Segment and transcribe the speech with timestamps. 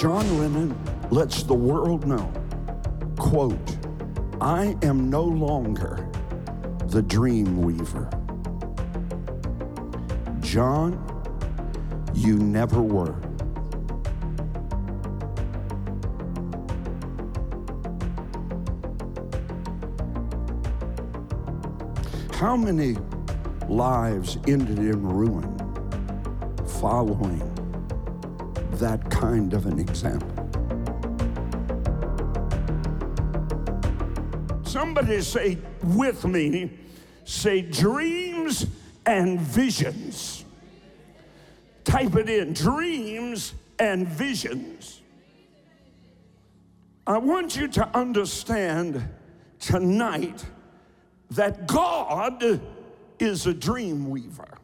[0.00, 0.74] John Lennon
[1.10, 2.32] lets the world know,
[3.18, 3.76] quote,
[4.40, 6.08] I am no longer
[6.86, 8.08] the dream weaver.
[10.40, 10.96] John,
[12.14, 13.14] you never were.
[22.32, 22.96] How many
[23.68, 25.54] lives ended in ruin
[26.80, 27.49] following
[28.80, 30.48] that kind of an example?
[34.64, 36.70] Somebody say with me,
[37.24, 38.66] say dreams
[39.06, 40.44] and visions.
[41.84, 45.00] Type it in dreams and visions.
[47.06, 49.08] I want you to understand
[49.58, 50.44] tonight
[51.32, 52.60] that God
[53.18, 54.58] is a dream weaver.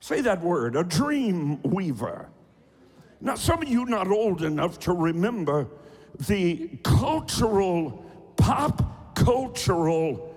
[0.00, 2.28] Say that word, a dream weaver.
[3.20, 5.68] Now, some of you not old enough to remember
[6.26, 8.04] the cultural,
[8.36, 10.34] pop cultural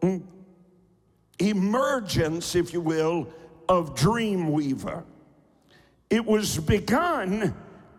[0.00, 0.22] mm,
[1.38, 3.28] emergence, if you will,
[3.68, 5.04] of Dreamweaver.
[6.10, 7.54] It was begun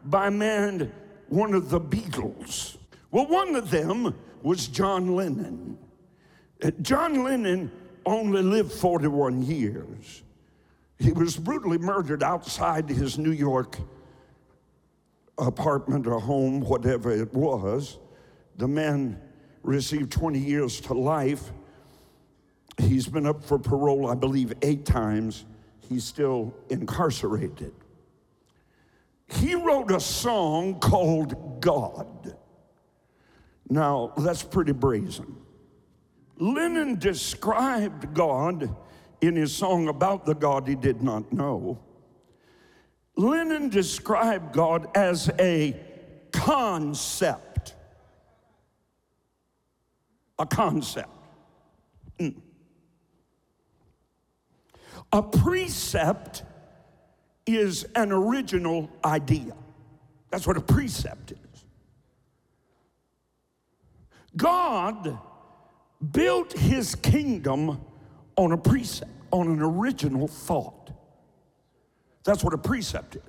[0.05, 0.91] by man,
[1.27, 2.77] one of the Beatles.
[3.11, 5.77] Well, one of them was John Lennon.
[6.61, 7.71] Uh, John Lennon
[8.05, 10.23] only lived 41 years.
[10.99, 13.77] He was brutally murdered outside his New York
[15.37, 17.97] apartment or home, whatever it was.
[18.57, 19.19] The man
[19.63, 21.51] received 20 years to life.
[22.77, 25.45] He's been up for parole, I believe, eight times.
[25.89, 27.73] He's still incarcerated.
[29.27, 32.35] He wrote a song called God.
[33.69, 35.37] Now, that's pretty brazen.
[36.37, 38.75] Lennon described God
[39.21, 41.79] in his song about the God he did not know.
[43.15, 45.79] Lennon described God as a
[46.31, 47.75] concept.
[50.39, 51.09] A concept.
[52.19, 52.35] Mm.
[55.11, 56.43] A precept
[57.45, 59.53] is an original idea.
[60.29, 61.65] That's what a precept is.
[64.35, 65.19] God
[66.11, 67.79] built his kingdom
[68.35, 70.82] on a precept, on an original thought.
[72.23, 73.21] That's what a precept is.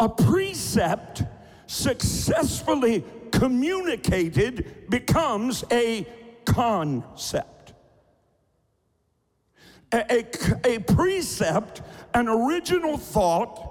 [0.00, 1.22] A precept
[1.66, 6.06] successfully communicated becomes a
[6.44, 7.74] concept.
[9.92, 10.26] A, a,
[10.64, 11.82] a, precept,
[12.14, 13.68] an original thought,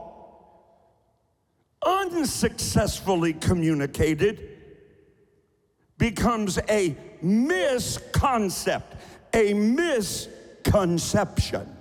[1.84, 4.48] unsuccessfully communicated,
[5.98, 9.00] becomes a misconcept,
[9.34, 11.81] a misconception.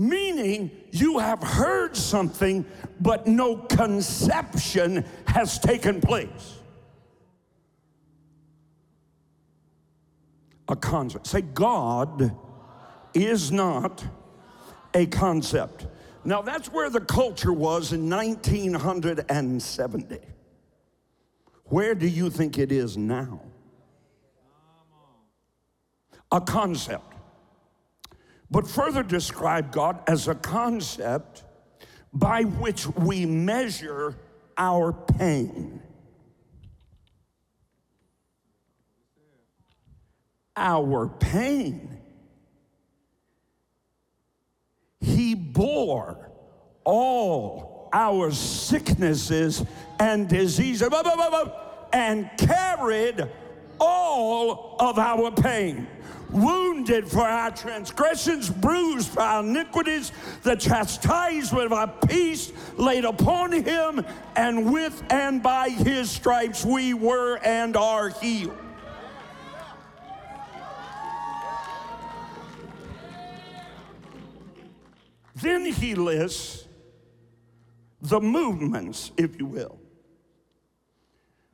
[0.00, 2.64] Meaning, you have heard something,
[3.02, 6.56] but no conception has taken place.
[10.68, 11.26] A concept.
[11.26, 12.34] Say, God
[13.12, 14.02] is not
[14.94, 15.86] a concept.
[16.24, 20.18] Now, that's where the culture was in 1970.
[21.64, 23.42] Where do you think it is now?
[26.32, 27.09] A concept.
[28.50, 31.44] But further describe God as a concept
[32.12, 34.16] by which we measure
[34.56, 35.80] our pain.
[40.56, 42.00] Our pain
[45.00, 46.30] He bore
[46.84, 49.64] all our sicknesses
[49.98, 50.88] and diseases
[51.92, 53.28] and carried
[53.80, 55.86] all of our pain.
[56.32, 63.52] Wounded for our transgressions, bruised for our iniquities, the chastisement of our peace laid upon
[63.52, 64.04] him,
[64.36, 68.56] and with and by his stripes we were and are healed.
[75.34, 76.66] Then he lists
[78.02, 79.78] the movements, if you will.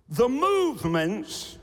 [0.09, 1.59] The movements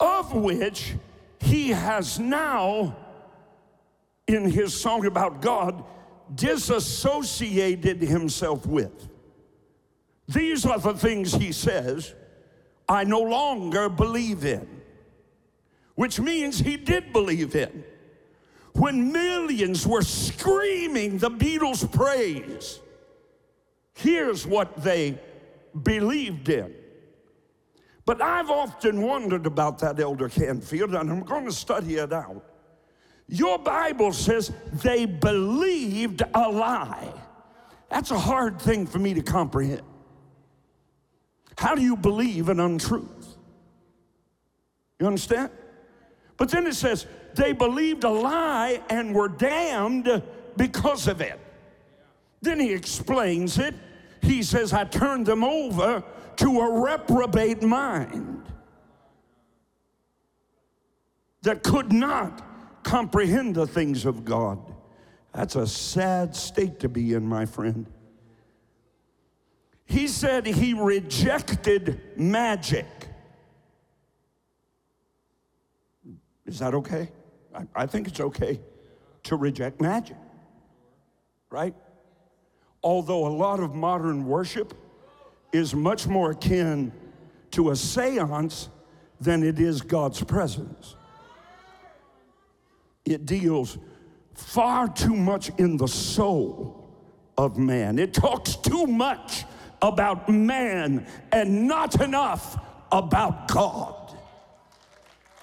[0.00, 0.94] of which
[1.40, 2.96] he has now,
[4.26, 5.84] in his song about God,
[6.34, 9.08] disassociated himself with.
[10.28, 12.14] These are the things he says,
[12.88, 14.68] I no longer believe in,
[15.94, 17.84] which means he did believe in
[18.76, 22.80] when millions were screaming the Beatles' praise,
[23.94, 25.18] here's what they
[25.82, 26.74] believed in.
[28.06, 32.42] But I've often wondered about that, Elder Canfield, and I'm going to study it out.
[33.28, 37.12] Your Bible says they believed a lie.
[37.90, 39.82] That's a hard thing for me to comprehend.
[41.58, 43.36] How do you believe an untruth?
[45.00, 45.50] You understand?
[46.36, 50.22] But then it says they believed a lie and were damned
[50.56, 51.40] because of it.
[52.40, 53.74] Then he explains it.
[54.26, 56.02] He says, I turned them over
[56.36, 58.42] to a reprobate mind
[61.42, 62.42] that could not
[62.82, 64.58] comprehend the things of God.
[65.32, 67.86] That's a sad state to be in, my friend.
[69.84, 72.86] He said he rejected magic.
[76.46, 77.10] Is that okay?
[77.54, 78.60] I, I think it's okay
[79.22, 80.16] to reject magic,
[81.48, 81.76] right?
[82.86, 84.72] Although a lot of modern worship
[85.52, 86.92] is much more akin
[87.50, 88.68] to a seance
[89.20, 90.94] than it is God's presence.
[93.04, 93.76] It deals
[94.34, 96.88] far too much in the soul
[97.36, 97.98] of man.
[97.98, 99.42] It talks too much
[99.82, 102.56] about man and not enough
[102.92, 104.05] about God.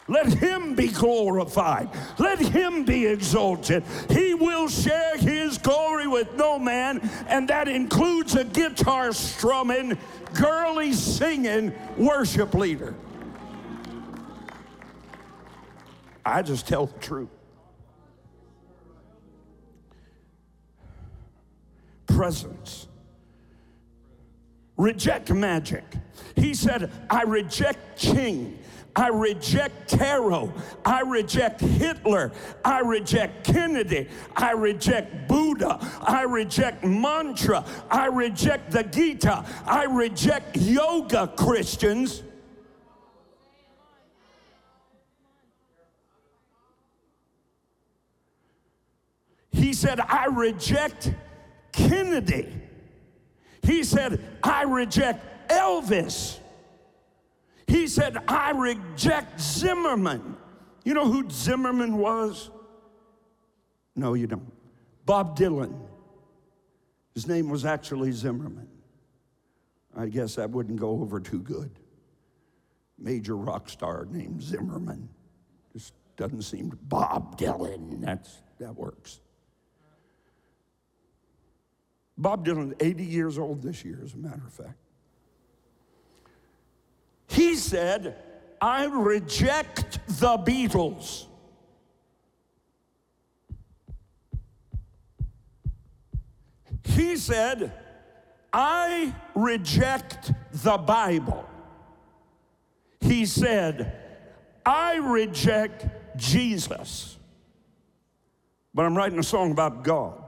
[0.08, 1.90] Let him be glorified.
[2.20, 3.84] Let him be exalted.
[4.10, 9.98] He will share his glory with no man, and that includes a guitar strumming,
[10.34, 12.96] girly singing worship leader.
[16.26, 17.30] I just tell the truth.
[22.08, 22.88] Presence
[24.78, 25.84] reject magic.
[26.36, 28.60] He said, I reject Ching.
[28.96, 30.54] I reject tarot.
[30.86, 32.32] I reject Hitler.
[32.64, 34.08] I reject Kennedy.
[34.36, 35.80] I reject Buddha.
[36.02, 37.66] I reject mantra.
[37.90, 39.46] I reject the Gita.
[39.66, 42.22] I reject yoga Christians.
[49.52, 51.12] He said, I reject
[51.72, 52.48] Kennedy.
[53.64, 56.40] He said, I reject Elvis.
[57.68, 60.38] He said, I reject Zimmerman.
[60.84, 62.50] You know who Zimmerman was?
[63.96, 64.52] No, you don't.
[65.06, 65.74] Bob Dylan.
[67.14, 68.68] His name was actually Zimmerman.
[69.96, 71.72] I guess that wouldn't go over too good.
[72.98, 75.08] Major rock star named Zimmerman.
[75.74, 78.02] Just doesn't seem to Bob Dylan.
[78.02, 79.20] That's that works.
[82.18, 84.78] Bob Dylan, 80 years old this year, as a matter of fact.
[87.28, 88.16] He said,
[88.62, 91.26] I reject the Beatles.
[96.84, 97.74] He said,
[98.52, 101.50] I reject the Bible.
[103.02, 104.00] He said,
[104.66, 107.18] I reject Jesus.
[108.74, 110.23] But I'm writing a song about God.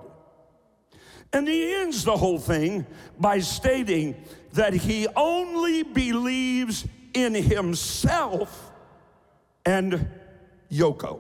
[1.36, 2.88] And he ends the whole thing
[3.20, 4.16] by stating
[4.54, 8.72] that he only believes in himself
[9.66, 10.08] and
[10.72, 11.20] Yoko.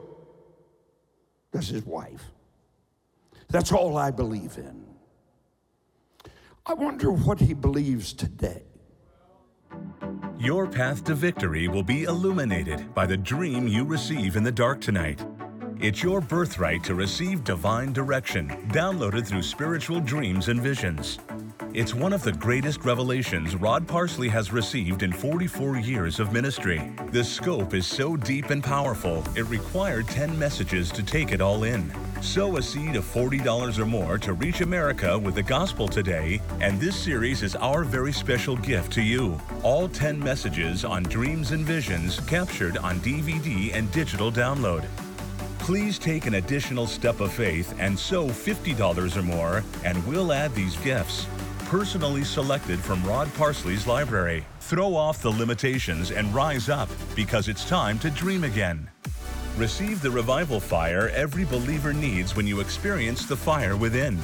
[1.51, 2.31] That's his wife.
[3.49, 4.85] That's all I believe in.
[6.65, 8.63] I wonder what he believes today.
[10.39, 14.79] Your path to victory will be illuminated by the dream you receive in the dark
[14.79, 15.25] tonight.
[15.81, 21.19] It's your birthright to receive divine direction, downloaded through spiritual dreams and visions.
[21.73, 26.81] It's one of the greatest revelations Rod Parsley has received in 44 years of ministry.
[27.11, 31.65] The scope is so deep and powerful, it required 10 messages to take it all
[31.65, 31.91] in.
[32.21, 36.79] Sow a seed of $40 or more to reach America with the gospel today, and
[36.79, 39.39] this series is our very special gift to you.
[39.61, 44.87] All 10 messages on dreams and visions captured on DVD and digital download.
[45.65, 50.53] Please take an additional step of faith and sow $50 or more, and we'll add
[50.53, 51.25] these gifts.
[51.65, 54.45] Personally selected from Rod Parsley's library.
[54.59, 58.87] Throw off the limitations and rise up because it's time to dream again.
[59.57, 64.19] Receive the revival fire every believer needs when you experience the fire within.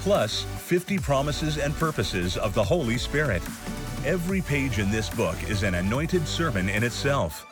[0.00, 3.42] Plus, 50 promises and purposes of the Holy Spirit.
[4.06, 7.44] Every page in this book is an anointed sermon in itself.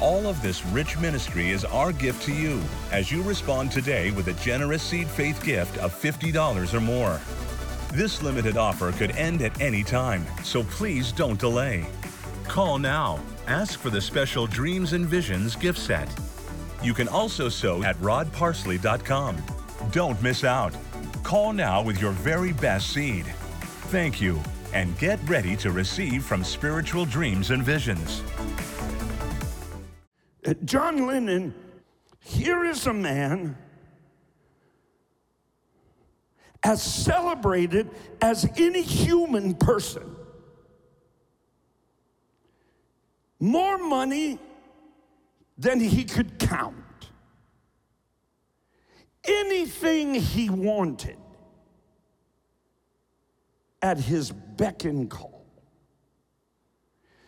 [0.00, 2.60] All of this rich ministry is our gift to you
[2.92, 7.20] as you respond today with a generous seed faith gift of $50 or more.
[7.92, 11.84] This limited offer could end at any time, so please don't delay.
[12.44, 13.18] Call now.
[13.48, 16.08] Ask for the special Dreams and Visions gift set.
[16.80, 19.42] You can also sow at rodparsley.com.
[19.90, 20.76] Don't miss out.
[21.24, 23.26] Call now with your very best seed.
[23.90, 24.40] Thank you,
[24.72, 28.22] and get ready to receive from Spiritual Dreams and Visions.
[30.64, 31.54] John Lennon
[32.20, 33.56] Here is a man
[36.62, 37.90] as celebrated
[38.20, 40.16] as any human person.
[43.40, 44.38] More money
[45.56, 46.74] than he could count.
[49.24, 51.18] Anything he wanted
[53.80, 55.46] at his beck and call.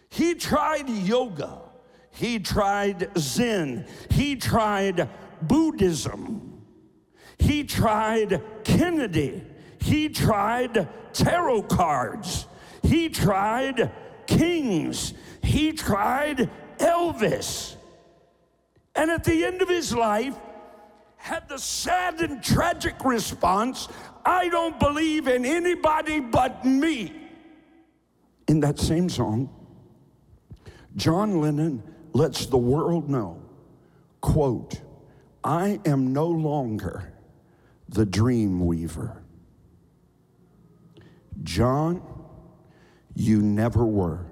[0.09, 1.70] He tried yoga.
[2.13, 3.87] He tried Zen.
[4.11, 5.09] He tried
[5.43, 6.63] Buddhism.
[7.39, 9.43] He tried Kennedy.
[9.81, 12.47] He tried tarot cards.
[12.83, 13.91] He tried
[14.27, 15.15] kings.
[15.43, 17.77] He tried Elvis.
[18.95, 20.37] And at the end of his life,
[21.17, 23.89] had the sad and tragic response
[24.25, 27.13] I don't believe in anybody but me.
[28.49, 29.49] In that same song,
[30.97, 33.43] John Lennon lets the world know,
[34.21, 34.81] quote,
[35.43, 37.13] I am no longer
[37.89, 39.23] the dream weaver.
[41.43, 42.03] John,
[43.15, 44.27] you never were.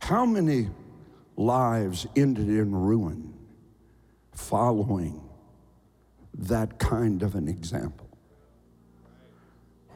[0.00, 0.68] How many
[1.36, 3.34] lives ended in ruin
[4.32, 5.28] following
[6.34, 8.05] that kind of an example?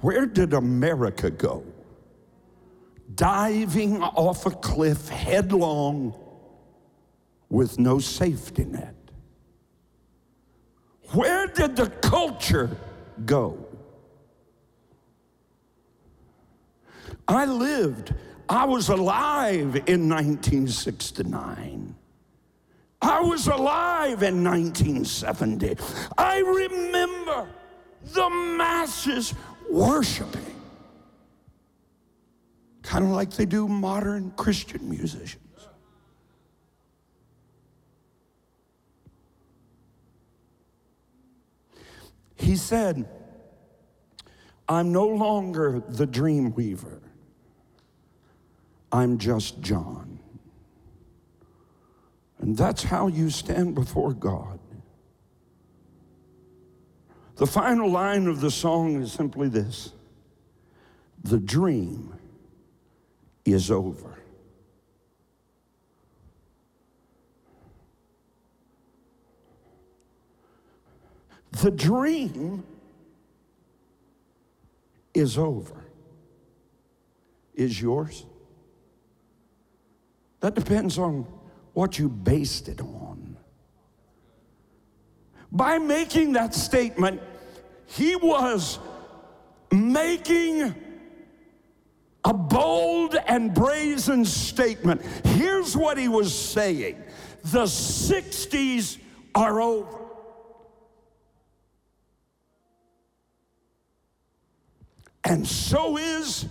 [0.00, 1.64] Where did America go?
[3.14, 6.14] Diving off a cliff headlong
[7.48, 8.94] with no safety net.
[11.12, 12.70] Where did the culture
[13.26, 13.66] go?
[17.26, 18.14] I lived
[18.50, 21.94] I was alive in 1969.
[23.00, 25.76] I was alive in 1970.
[26.18, 27.48] I remember
[28.02, 29.34] the masses
[29.70, 30.54] worshiping,
[32.82, 35.44] kind of like they do modern Christian musicians.
[42.36, 43.08] He said,
[44.68, 47.02] I'm no longer the dream weaver.
[48.92, 50.20] I'm just John.
[52.38, 54.59] And that's how you stand before God.
[57.40, 59.94] The final line of the song is simply this
[61.24, 62.14] The dream
[63.46, 64.18] is over.
[71.62, 72.62] The dream
[75.14, 75.86] is over.
[77.54, 78.26] Is yours?
[80.40, 81.26] That depends on
[81.72, 83.38] what you based it on.
[85.50, 87.22] By making that statement,
[87.96, 88.78] he was
[89.72, 90.74] making
[92.24, 95.02] a bold and brazen statement.
[95.24, 97.02] Here's what he was saying
[97.42, 98.98] the 60s
[99.34, 99.96] are over.
[105.24, 106.46] And so is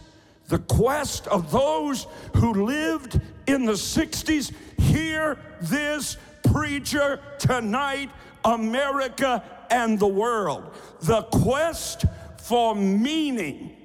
[0.47, 4.51] the quest of those who lived in the 60s.
[4.79, 6.17] Hear this
[6.51, 8.09] preacher tonight,
[8.43, 10.73] America and the world.
[11.01, 12.05] The quest
[12.37, 13.75] for meaning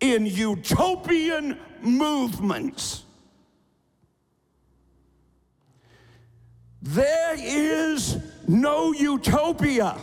[0.00, 3.04] in utopian movements.
[6.80, 9.96] There is no utopia.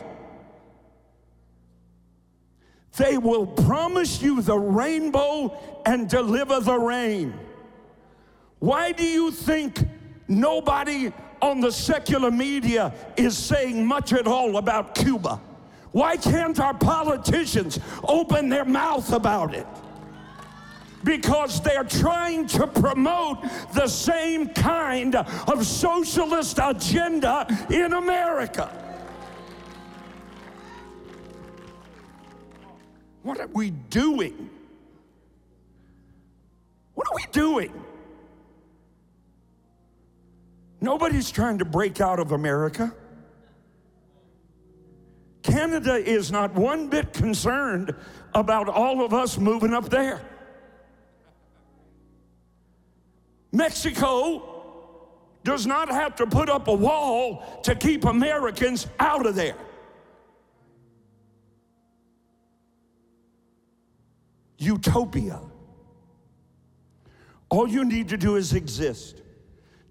[2.98, 7.34] They will promise you the rainbow and deliver the rain.
[8.60, 9.80] Why do you think
[10.28, 11.12] nobody
[11.42, 15.40] on the secular media is saying much at all about Cuba?
[15.92, 19.66] Why can't our politicians open their mouth about it?
[21.04, 23.42] Because they're trying to promote
[23.74, 28.70] the same kind of socialist agenda in America.
[33.24, 34.50] What are we doing?
[36.94, 37.74] What are we doing?
[40.86, 42.94] Nobody's trying to break out of America.
[45.42, 47.96] Canada is not one bit concerned
[48.36, 50.22] about all of us moving up there.
[53.52, 54.44] Mexico
[55.44, 59.58] does not have to put up a wall to keep Americans out of there.
[64.58, 65.42] utopia.
[67.50, 69.22] All you need to do is exist.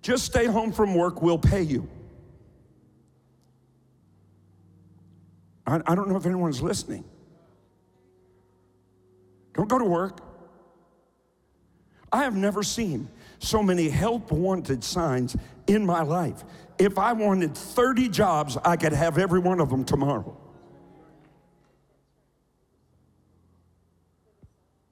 [0.05, 1.89] Just stay home from work, we'll pay you.
[5.67, 7.05] I, I don't know if anyone's listening.
[9.55, 10.21] Don't go to work.
[12.13, 13.09] I have never seen
[13.39, 16.45] so many help wanted signs in my life.
[16.79, 20.37] If I wanted 30 jobs, I could have every one of them tomorrow.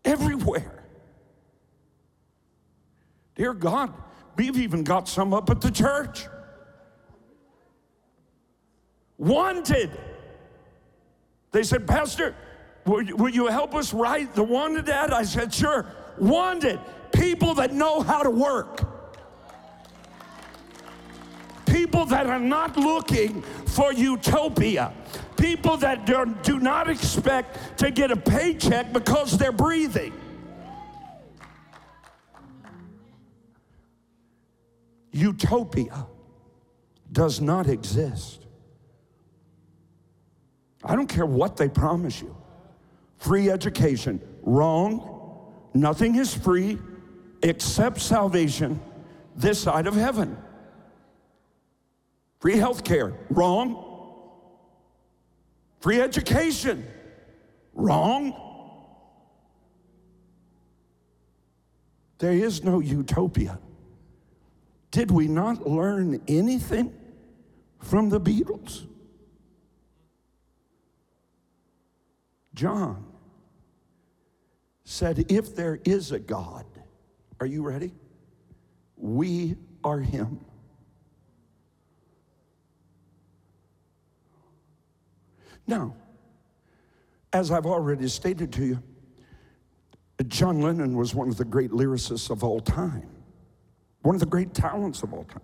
[0.07, 0.85] Everywhere.
[3.35, 3.93] Dear God,
[4.37, 6.27] we've even got some up at the church.
[9.19, 9.91] Wanted.
[11.53, 12.35] They said, Pastor,
[12.85, 15.13] will you, will you help us write the wanted ad?
[15.13, 15.87] I said, Sure.
[16.19, 16.81] Wanted
[17.13, 18.83] people that know how to work.
[21.67, 24.93] People that are not looking for utopia.
[25.37, 30.13] People that do, do not expect to get a paycheck because they're breathing.
[35.13, 36.07] Utopia
[37.11, 38.47] does not exist.
[40.83, 42.35] I don't care what they promise you.
[43.19, 45.53] Free education, wrong.
[45.75, 46.79] Nothing is free
[47.43, 48.81] except salvation
[49.37, 50.37] this side of heaven.
[52.41, 53.89] Free health care, wrong.
[55.81, 56.87] Free education,
[57.75, 58.35] wrong.
[62.19, 63.59] There is no utopia.
[64.93, 66.95] Did we not learn anything
[67.81, 68.87] from the Beatles?
[72.55, 73.05] John
[74.85, 76.67] said, If there is a God,
[77.41, 77.93] are you ready?
[78.99, 80.39] We are Him.
[85.67, 85.97] Now,
[87.33, 88.83] as I've already stated to you,
[90.29, 93.09] John Lennon was one of the great lyricists of all time,
[94.03, 95.41] one of the great talents of all time.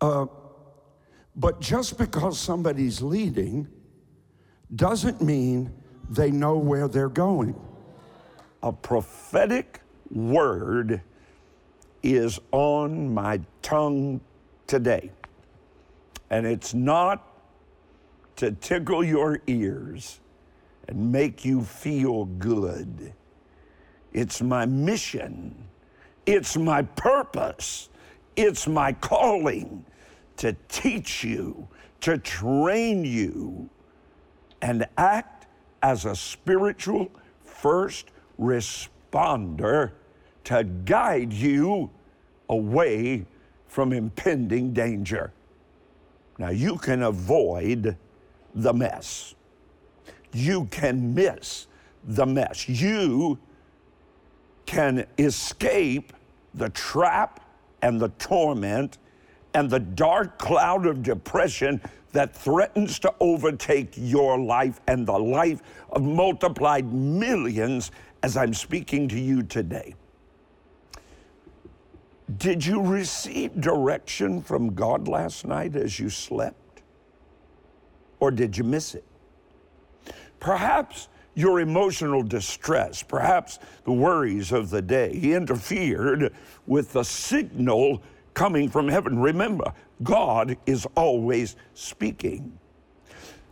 [0.00, 0.26] Uh,
[1.34, 3.68] but just because somebody's leading
[4.74, 5.72] doesn't mean
[6.10, 7.58] they know where they're going.
[8.62, 11.00] A prophetic word
[12.02, 14.20] is on my tongue
[14.66, 15.10] today.
[16.30, 17.24] And it's not
[18.36, 20.20] to tickle your ears
[20.86, 23.12] and make you feel good.
[24.12, 25.54] It's my mission.
[26.28, 27.88] It's my purpose.
[28.36, 29.82] It's my calling
[30.36, 31.66] to teach you,
[32.02, 33.70] to train you,
[34.60, 35.46] and act
[35.82, 37.10] as a spiritual
[37.42, 39.92] first responder
[40.44, 41.88] to guide you
[42.50, 43.24] away
[43.66, 45.32] from impending danger.
[46.36, 47.96] Now, you can avoid
[48.54, 49.34] the mess.
[50.34, 51.68] You can miss
[52.04, 52.68] the mess.
[52.68, 53.38] You
[54.66, 56.12] can escape
[56.54, 57.40] the trap
[57.82, 58.98] and the torment
[59.54, 61.80] and the dark cloud of depression
[62.12, 67.90] that threatens to overtake your life and the life of multiplied millions
[68.22, 69.94] as I'm speaking to you today.
[72.36, 76.82] Did you receive direction from God last night as you slept?
[78.20, 79.04] Or did you miss it?
[80.40, 81.08] Perhaps
[81.38, 86.34] your emotional distress, perhaps the worries of the day He interfered
[86.66, 88.02] with the signal
[88.34, 89.20] coming from heaven.
[89.20, 89.72] Remember,
[90.02, 92.58] God is always speaking.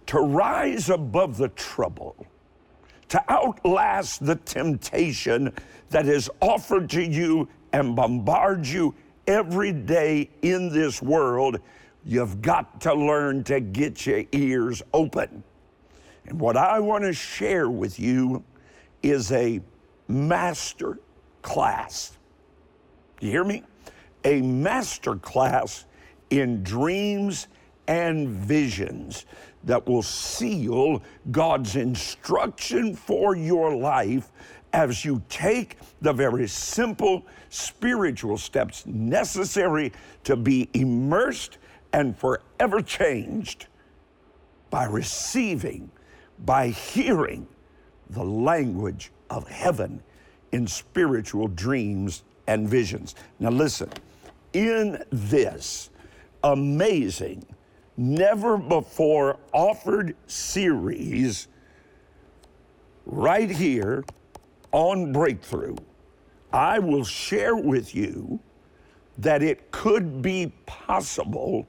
[0.07, 2.27] To rise above the trouble,
[3.09, 5.53] to outlast the temptation
[5.91, 8.97] that is offered to you and bombards you
[9.29, 11.61] every day in this world,
[12.05, 15.45] you've got to learn to get your ears open.
[16.27, 18.43] And what I want to share with you
[19.03, 19.61] is a
[20.09, 20.99] master
[21.43, 22.17] class.
[23.21, 23.63] Do you hear me?
[24.25, 25.85] A master class
[26.31, 27.49] in dreams
[27.87, 29.27] and visions
[29.65, 34.33] that will seal God's instruction for your life
[34.73, 39.93] as you take the very simple spiritual steps necessary
[40.25, 41.59] to be immersed
[41.93, 43.67] and forever changed
[44.71, 45.91] by receiving,
[46.45, 47.47] by hearing
[48.11, 50.03] the language of heaven
[50.53, 53.15] in spiritual dreams and visions.
[53.39, 53.91] Now, listen,
[54.53, 55.91] in this
[56.45, 57.45] amazing,
[57.97, 61.49] never before offered series,
[63.05, 64.05] right here
[64.73, 65.77] on Breakthrough,
[66.53, 68.41] I will share with you
[69.19, 71.67] that it could be possible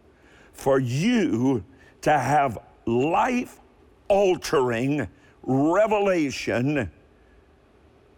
[0.54, 1.64] for you
[2.02, 3.60] to have life
[4.10, 5.08] altering
[5.44, 6.92] revelation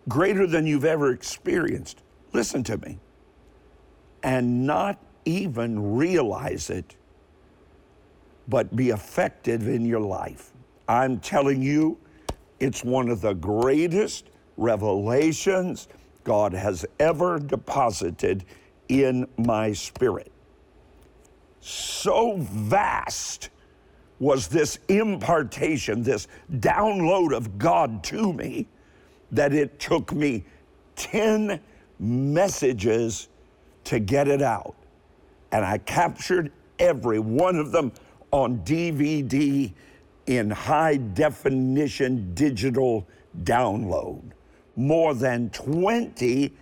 [0.07, 2.01] greater than you've ever experienced.
[2.33, 2.99] Listen to me.
[4.23, 6.95] And not even realize it,
[8.47, 10.51] but be effective in your life.
[10.87, 11.97] I'm telling you,
[12.59, 15.87] It's one of the greatest revelations
[16.23, 18.45] God has ever deposited
[18.89, 20.31] in my spirit.
[21.61, 23.49] So vast
[24.19, 26.27] was this impartation, this
[26.57, 28.67] download of God to me,
[29.31, 30.43] that it took me
[30.95, 31.59] 10
[31.99, 33.29] messages
[33.85, 34.75] to get it out.
[35.51, 37.91] And I captured every one of them
[38.31, 39.71] on DVD
[40.27, 43.07] in high definition digital
[43.43, 44.21] download.
[44.75, 46.53] More than 20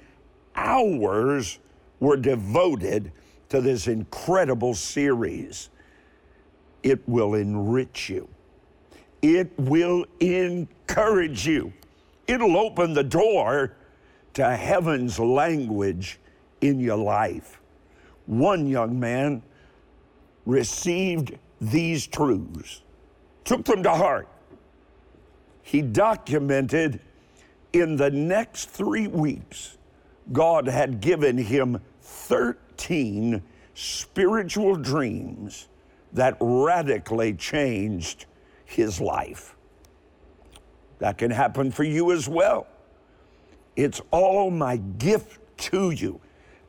[0.56, 1.60] hours
[2.00, 3.12] were devoted
[3.50, 5.70] to this incredible series.
[6.84, 8.28] It will enrich you,
[9.22, 11.74] it will encourage you,
[12.28, 13.76] it'll open the door
[14.34, 16.20] to heaven's language
[16.62, 17.60] in your life.
[18.26, 19.42] One young man
[20.46, 22.82] received these truths,
[23.44, 24.28] took them to heart.
[25.64, 27.00] He documented
[27.74, 29.78] in the next three weeks,
[30.32, 33.42] God had given him 13
[33.74, 35.68] spiritual dreams
[36.18, 38.26] that radically changed
[38.66, 39.56] his life.
[40.98, 42.66] That can happen for you as well.
[43.76, 46.20] It's all my gift to you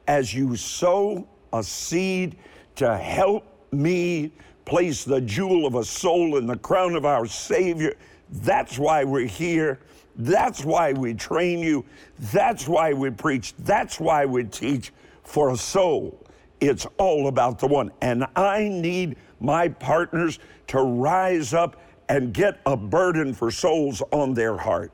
[0.07, 2.37] as you sow a seed
[2.77, 4.31] to help me
[4.67, 7.95] place the jewel of a soul in the crown of our Savior.
[8.31, 9.81] That's why we're here.
[10.17, 11.87] That's why we train you.
[12.19, 13.55] That's why we preach.
[13.61, 16.23] That's why we teach for a soul.
[16.61, 17.93] It's all about the one.
[18.03, 24.35] And I need my partners to rise up and get a burden for souls on
[24.35, 24.92] their heart.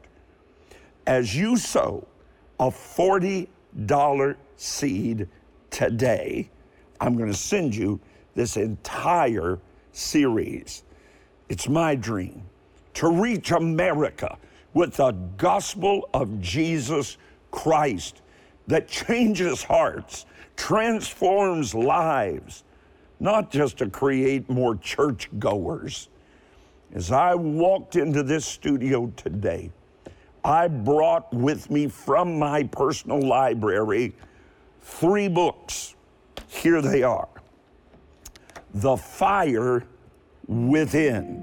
[1.07, 2.07] As you sow
[2.59, 5.29] a $40 seed
[5.71, 6.51] today,
[7.01, 8.01] I'm going to send you
[8.35, 9.59] this entire
[9.93, 10.85] series.
[11.49, 12.43] It's my dream
[12.95, 14.39] to reach America
[14.73, 17.17] with the gospel of Jesus
[17.51, 18.23] Christ
[18.67, 20.27] that changes hearts,
[20.57, 22.65] transforms lives,
[23.21, 26.09] not just to create more church goers.
[26.93, 29.71] As I walked into this studio today,
[30.45, 34.15] I brought with me from my personal library
[34.83, 35.95] three books.
[36.49, 37.29] Here they are
[38.75, 39.85] The Fire
[40.47, 41.41] Within,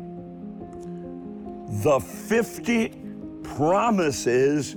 [1.84, 3.02] The 50
[3.44, 4.76] Promises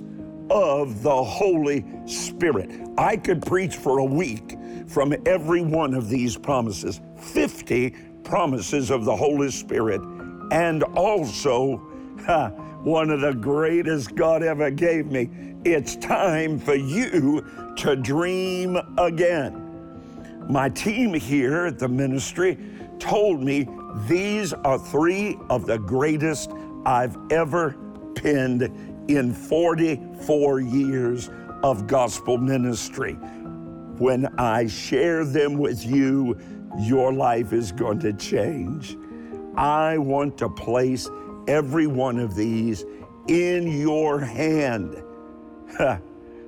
[0.49, 2.71] of the Holy Spirit.
[2.97, 9.05] I could preach for a week from every one of these promises 50 promises of
[9.05, 10.01] the Holy Spirit,
[10.51, 11.81] and also
[12.25, 12.49] ha,
[12.83, 15.29] one of the greatest God ever gave me.
[15.63, 17.45] It's time for you
[17.77, 19.61] to dream again.
[20.49, 22.57] My team here at the ministry
[22.99, 23.67] told me
[24.07, 26.51] these are three of the greatest
[26.85, 27.75] I've ever
[28.15, 28.63] penned
[29.07, 31.29] in 44 years
[31.63, 33.17] of gospel ministry.
[33.97, 36.37] When I share them with you,
[36.79, 38.97] your life is going to change.
[39.55, 41.09] I want to place
[41.47, 42.83] every one of these
[43.27, 45.01] in your hand.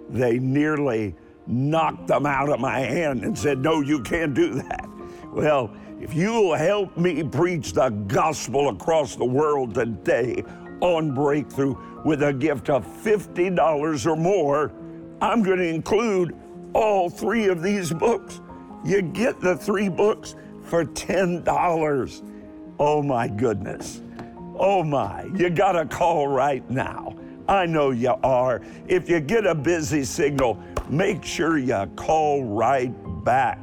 [0.09, 1.15] they nearly
[1.47, 4.89] knocked them out of my hand and said, No, you can't do that.
[5.31, 10.43] Well, if you'll help me preach the gospel across the world today
[10.81, 14.71] on breakthrough with a gift of $50 or more,
[15.21, 16.35] I'm going to include
[16.77, 18.39] all three of these books.
[18.85, 22.21] You get the three books for $10.
[22.79, 24.01] Oh my goodness.
[24.59, 27.15] Oh my, you got to call right now.
[27.47, 28.61] I know you are.
[28.87, 33.59] If you get a busy signal, make sure you call right back.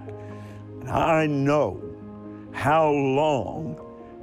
[0.88, 1.80] I know
[2.50, 3.78] how long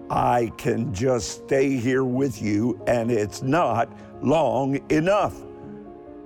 [0.10, 3.90] I can just stay here with you, and it's not
[4.22, 5.36] long enough.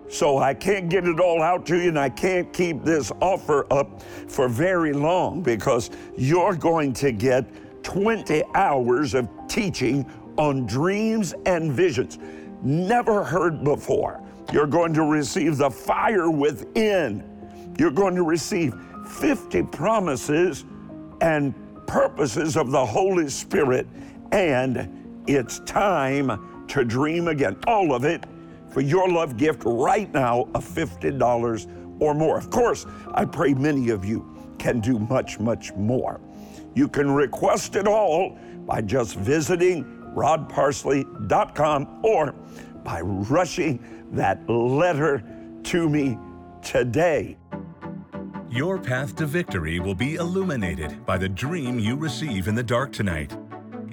[0.10, 3.66] So I can't get it all out to you, and I can't keep this offer
[3.72, 7.46] up for very long because you're going to get
[7.84, 10.06] 20 hours of teaching
[10.38, 12.20] on dreams and visions
[12.62, 14.22] never heard before.
[14.52, 17.24] You're going to receive the fire within.
[17.78, 18.74] You're going to receive
[19.08, 20.66] 50 promises
[21.22, 21.54] and
[21.88, 23.88] purposes of the Holy Spirit,
[24.32, 27.56] and it's time to dream again.
[27.68, 28.26] All of it
[28.76, 32.38] for your love gift right now of $50 or more.
[32.38, 36.20] Of course, I pray many of you can do much, much more.
[36.74, 42.34] You can request it all by just visiting rodparsley.com or
[42.84, 43.80] by rushing
[44.12, 45.24] that letter
[45.64, 46.18] to me
[46.62, 47.38] today.
[48.50, 52.92] Your path to victory will be illuminated by the dream you receive in the dark
[52.92, 53.38] tonight.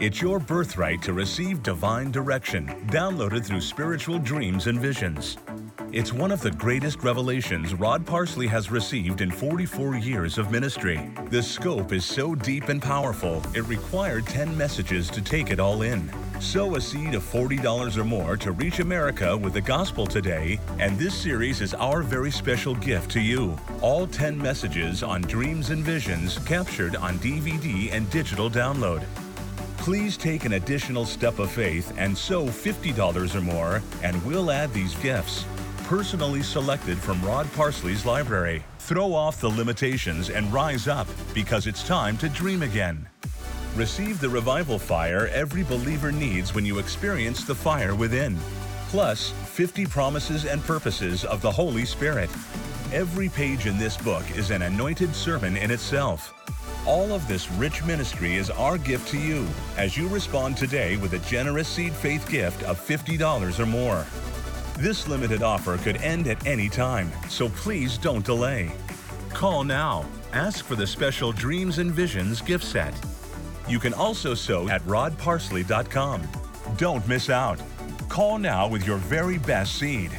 [0.02, 5.36] It's your birthright to receive divine direction, downloaded through spiritual dreams and visions.
[5.92, 11.08] It's one of the greatest revelations Rod Parsley has received in 44 years of ministry.
[11.30, 15.82] The scope is so deep and powerful, it required 10 messages to take it all
[15.82, 16.10] in.
[16.40, 20.98] Sow a seed of $40 or more to reach America with the gospel today, and
[20.98, 23.56] this series is our very special gift to you.
[23.80, 29.04] All 10 messages on dreams and visions captured on DVD and digital download.
[29.82, 34.72] Please take an additional step of faith and sow $50 or more, and we'll add
[34.72, 35.44] these gifts.
[35.88, 38.62] Personally selected from Rod Parsley's library.
[38.78, 43.08] Throw off the limitations and rise up because it's time to dream again.
[43.74, 48.38] Receive the revival fire every believer needs when you experience the fire within.
[48.86, 52.30] Plus, 50 promises and purposes of the Holy Spirit.
[52.92, 56.32] Every page in this book is an anointed sermon in itself.
[56.84, 61.12] All of this rich ministry is our gift to you as you respond today with
[61.12, 64.04] a generous seed faith gift of $50 or more.
[64.78, 68.72] This limited offer could end at any time, so please don't delay.
[69.30, 70.04] Call now.
[70.32, 72.94] Ask for the special Dreams and Visions gift set.
[73.68, 76.26] You can also sow at rodparsley.com.
[76.78, 77.60] Don't miss out.
[78.08, 80.10] Call now with your very best seed.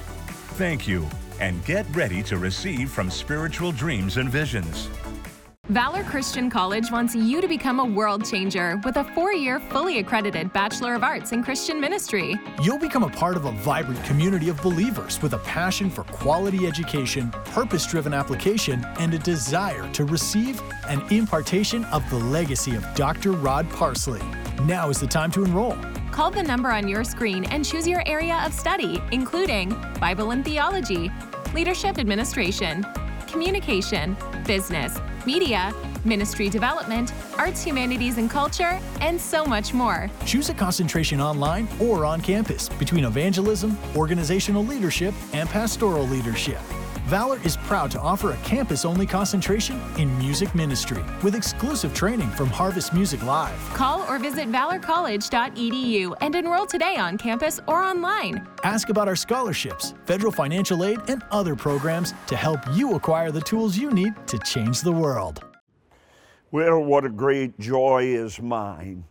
[0.55, 1.09] Thank you,
[1.41, 4.87] and get ready to receive from spiritual dreams and visions.
[5.73, 9.97] Valor Christian College wants you to become a world changer with a four year, fully
[9.97, 12.39] accredited Bachelor of Arts in Christian Ministry.
[12.61, 16.67] You'll become a part of a vibrant community of believers with a passion for quality
[16.67, 22.85] education, purpose driven application, and a desire to receive an impartation of the legacy of
[22.93, 23.31] Dr.
[23.31, 24.21] Rod Parsley.
[24.65, 25.75] Now is the time to enroll.
[26.11, 30.45] Call the number on your screen and choose your area of study, including Bible and
[30.45, 31.11] Theology,
[31.55, 32.85] Leadership Administration,
[33.25, 35.73] Communication, Business, Media,
[36.05, 40.09] Ministry Development, Arts, Humanities, and Culture, and so much more.
[40.25, 46.59] Choose a concentration online or on campus between evangelism, organizational leadership, and pastoral leadership.
[47.07, 52.29] Valor is proud to offer a campus only concentration in music ministry with exclusive training
[52.29, 53.59] from Harvest Music Live.
[53.73, 58.47] Call or visit valorcollege.edu and enroll today on campus or online.
[58.63, 63.41] Ask about our scholarships, federal financial aid, and other programs to help you acquire the
[63.41, 65.43] tools you need to change the world.
[66.51, 69.03] Well, what a great joy is mine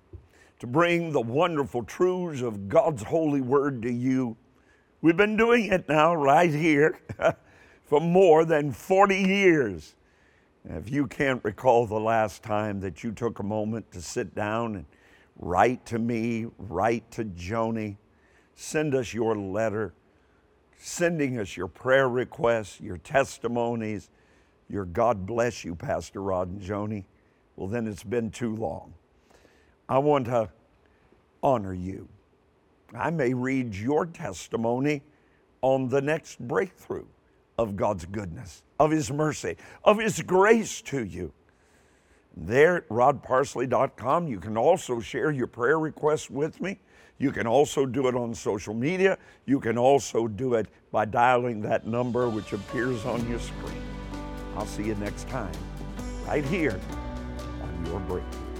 [0.60, 4.38] to bring the wonderful truths of God's holy word to you.
[5.02, 6.98] We've been doing it now right here
[7.84, 9.94] for more than 40 years.
[10.64, 14.76] If you can't recall the last time that you took a moment to sit down
[14.76, 14.84] and
[15.38, 17.96] write to me, write to Joni,
[18.54, 19.92] send us your letter,
[20.78, 24.10] sending us your prayer requests, your testimonies,
[24.68, 27.04] your God bless you, Pastor Rod and Joni,
[27.56, 28.94] well, then it's been too long.
[29.88, 30.48] I want to
[31.42, 32.08] honor you.
[32.94, 35.02] I may read your testimony
[35.60, 37.04] on the next breakthrough
[37.58, 41.32] of God's goodness, of His mercy, of His grace to you.
[42.36, 46.78] There at rodparsley.com, you can also share your prayer requests with me.
[47.18, 49.18] You can also do it on social media.
[49.46, 53.82] You can also do it by dialing that number which appears on your screen.
[54.56, 55.52] I'll see you next time,
[56.26, 56.80] right here
[57.62, 58.51] on your breakthrough.